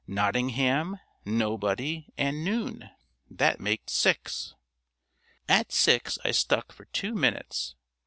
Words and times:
"Nottingham, 0.07 0.99
Nobody 1.25 2.07
and 2.17 2.43
Noon. 2.43 2.89
That 3.29 3.59
makes 3.59 3.93
six." 3.93 4.55
At 5.47 5.71
six 5.71 6.17
I 6.25 6.31
stuck 6.31 6.71
for 6.71 6.85
two 6.85 7.13
minutes. 7.13 7.75